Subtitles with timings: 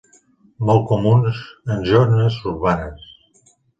[0.69, 1.41] Molt comuns
[1.75, 3.09] en zones urbanes.